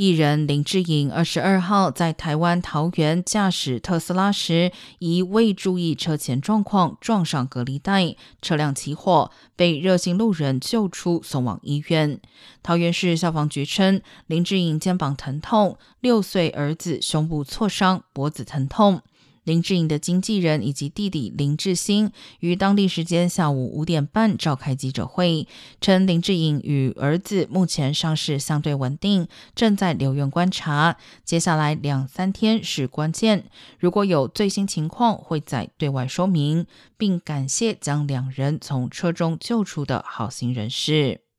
[0.00, 12.18] 艺人林志颖二十二号在台湾桃园驾驶特斯拉时，疑未注意车前状况撞上隔离带，车辆起火，被热心路人救出，送往医院。
[12.62, 19.02] 桃园市消防局称，林志颖肩膀疼痛，六岁儿子胸部挫伤，脖子疼痛。
[19.44, 25.46] 林志颖的经纪人以及弟弟林志兴于当地时间下午五点半召开记者会，
[25.80, 30.96] 称林志颖与儿子目前伤势相对稳定，正在留院观察。
[31.24, 33.44] 接下来两三天是关键，
[33.78, 36.66] 如果有最新情况会再对外说明，
[36.96, 41.29] 并感谢将两人从车中救出的好心人士。